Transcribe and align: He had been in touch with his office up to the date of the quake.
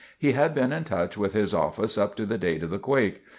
He 0.17 0.31
had 0.31 0.55
been 0.55 0.71
in 0.73 0.83
touch 0.83 1.15
with 1.15 1.33
his 1.35 1.53
office 1.53 1.95
up 1.95 2.15
to 2.15 2.25
the 2.25 2.39
date 2.39 2.63
of 2.63 2.71
the 2.71 2.79
quake. 2.79 3.21